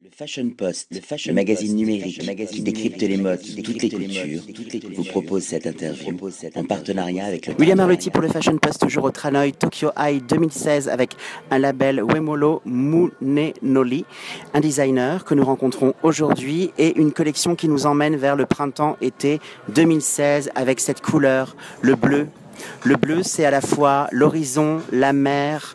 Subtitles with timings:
[0.00, 0.92] Le Fashion Post,
[1.26, 4.42] le, magazine numérique qui décrypte les modes, toutes les cultures,
[4.94, 6.16] vous propose cette interview
[6.54, 10.24] en partenariat avec le William Arlotti pour le Fashion Post, toujours au Tranoi Tokyo High
[10.24, 11.16] 2016 avec
[11.50, 14.04] un label Wemolo Munenoli,
[14.54, 19.40] un designer que nous rencontrons aujourd'hui et une collection qui nous emmène vers le printemps-été
[19.70, 22.28] 2016 avec cette couleur, le bleu.
[22.84, 25.74] Le bleu, c'est à la fois l'horizon, la mer,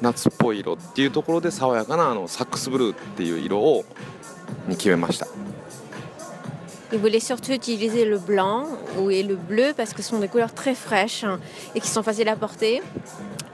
[0.00, 3.84] 夏っぽい色っていうところで爽やかなあのサックスブルーっていう色を
[4.68, 5.26] に決めました。
[6.92, 8.66] Il voulait surtout utiliser le blanc
[9.10, 11.24] et le bleu parce que ce sont des couleurs très fraîches
[11.74, 12.80] et qui sont faciles à porter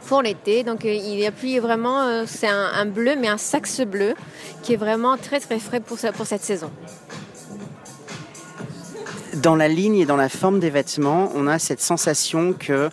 [0.07, 0.65] pour l'été.
[0.65, 4.15] Donc il appuie vraiment, c'est un, un, bleu mais un saxe bleu
[4.63, 6.71] qui est vraiment très très frais pour, pour cette saison.
[9.37, 12.91] dans la ligne et dans la forme des vêtements, on a cette sensation que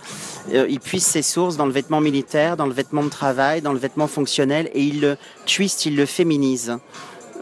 [0.53, 3.73] euh, il puise ses sources dans le vêtement militaire, dans le vêtement de travail, dans
[3.73, 6.77] le vêtement fonctionnel, et il le twist, il le féminise.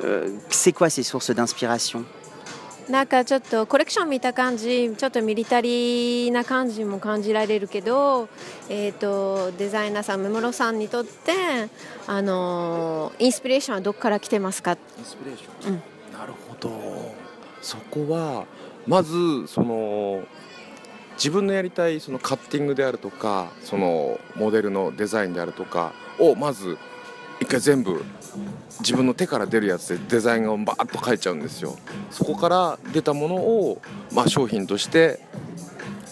[0.03, 2.05] Euh, c'est quoi ces sources d'inspiration
[2.89, 8.29] なんかちょっとコレクション見た感じちょっとミリタリーな感じも感じられるけど、
[8.69, 11.33] えーと、デザイナーさん目室さんにとって
[12.07, 15.81] あのインスピレーションはどこから来てますかインスピレーション、うん、
[16.17, 17.13] なるほど
[17.61, 18.45] そこは
[18.86, 20.22] まずその
[21.14, 26.78] 自分のやりたいそのカッティングであるとかそのモデルのデザインであるとかをまず
[27.40, 28.04] 一回全部
[28.80, 31.76] 自分の手から出るやつでデザインをバーッと描いちゃうんですよ。
[32.10, 35.20] そこから出たものを、まあ、商品として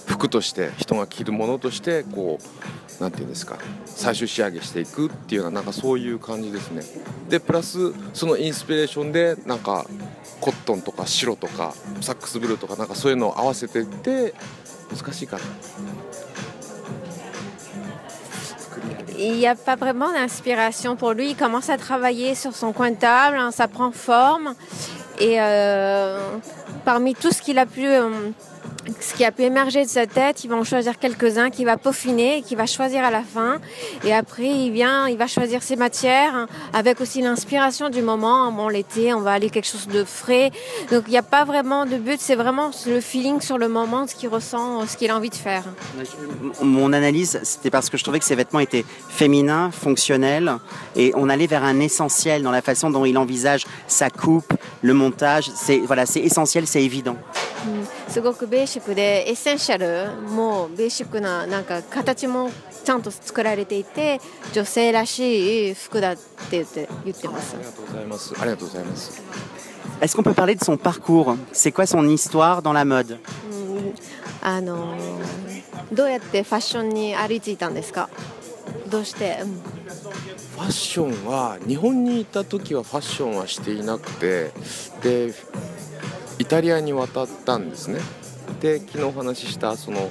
[0.06, 6.82] 服として人が着るものとしてこう何て言うんですか最終仕上げしていくっていうようななんかそういう感じですね。
[7.28, 9.86] でプラスそのインスピレーションでなんか
[10.40, 14.34] コットンとか白とかサックスブルーとかなんかそういうのを合わせてって
[14.94, 15.44] 難しいかな
[19.18, 21.32] Il n'y a pas vraiment d'inspiration pour lui.
[21.32, 24.54] Il commence à travailler sur son coin de table, hein, ça prend forme.
[25.18, 26.38] Et euh,
[26.86, 28.30] parmi tout ce qu'il a pu euh,
[29.00, 31.76] ce qui a pu émerger de sa tête, il va en choisir quelques-uns qu'il va
[31.76, 33.58] peaufiner, qu'il va choisir à la fin.
[34.04, 38.50] Et après, il vient, il va choisir ses matières avec aussi l'inspiration du moment.
[38.52, 40.50] Bon, l'été, on va aller quelque chose de frais.
[40.90, 42.20] Donc, il n'y a pas vraiment de but.
[42.20, 45.34] C'est vraiment le feeling sur le moment, ce qu'il ressent, ce qu'il a envie de
[45.34, 45.64] faire.
[46.62, 50.52] Mon analyse, c'était parce que je trouvais que ses vêtements étaient féminins, fonctionnels,
[50.96, 54.52] et on allait vers un essentiel dans la façon dont il envisage sa coupe,
[54.82, 55.50] le montage.
[55.54, 57.16] C'est voilà, c'est essentiel, c'est évident.
[58.08, 62.50] すごくベーシックでエッセンシャルもベーシックななんか形も
[62.84, 64.20] ちゃんと作られていて
[64.52, 67.56] 女性らしい服だって言って言ってます。
[67.56, 68.34] ありがとうございます。
[68.40, 69.22] ありがとうございます。
[70.00, 71.36] Est-ce qu'on peut parler de son parcours?
[71.52, 73.18] C'est quoi son histoire dans la mode?
[74.42, 74.96] あの
[75.92, 78.08] どうやってファッションに歩いていたんですか？
[78.88, 84.52] どうして、うん、ファッションは日本にいた時はファッションはしていなくて
[85.02, 85.34] で
[86.40, 88.00] イタリアに渡ったんですね
[88.62, 90.10] で昨日お話ししたその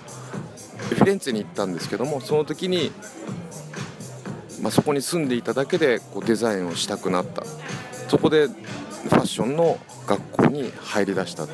[0.77, 2.91] フィレンツェに行ったんですけどもその時に、
[4.61, 7.43] まあ、そこに住んでいただけでこうデザインをしたくなった
[8.09, 11.47] そこでファッションの学校に入りだした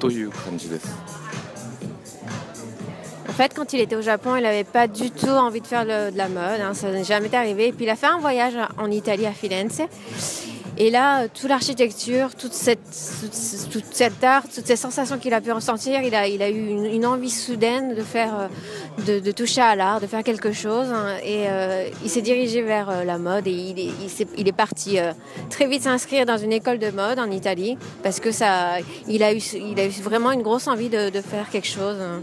[0.00, 1.24] という感じです。
[3.26, 6.16] En fait, quand il était au Japon, il n'avait pas du tout envie de faire de
[6.16, 7.66] la mode, hein, ça n'est jamais arrivé.
[7.66, 9.82] Et puis il a fait un voyage en Italie à Firenze.
[10.76, 12.80] Et là, toute l'architecture, toute cette,
[13.70, 17.30] toute, cette art, toutes ces sensations qu'il a pu ressentir, il a, eu une, envie
[17.30, 18.48] soudaine de faire,
[19.06, 20.88] de, de toucher à l'art, de faire quelque chose.
[20.90, 25.12] Hein, et euh, il s'est dirigé vers euh, la mode et il est, parti euh,
[25.48, 29.32] très vite s'inscrire dans une école de mode en Italie parce que ça, il a
[29.32, 31.96] eu, il a eu vraiment une grosse envie de, de faire quelque chose.
[32.00, 32.20] Hein,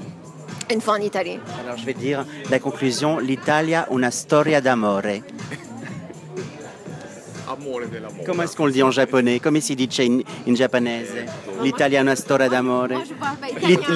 [0.72, 1.40] une fois en Italie.
[1.64, 5.22] Alors je vais dire la conclusion, l'Italia una storia d'amore.
[8.26, 11.06] Comment est-ce qu'on le dit en japonais Comment si dit in, in japonais
[11.64, 12.88] L'italiano storia d'amore?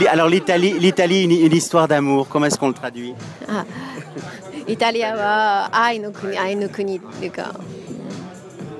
[0.09, 2.27] Alors l'Italie, l'Italie une, une, histoire d'amour.
[2.27, 3.13] Comment est-ce qu'on le traduit?
[3.47, 3.63] Ah.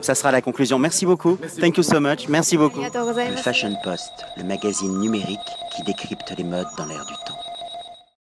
[0.01, 0.79] Ça sera la conclusion.
[0.79, 1.37] Merci beaucoup.
[1.59, 2.27] Thank you so much.
[2.27, 2.81] Merci beaucoup.
[2.81, 5.39] Le Fashion Post, le magazine numérique
[5.75, 7.44] qui décrypte les modes dans l'air du temps.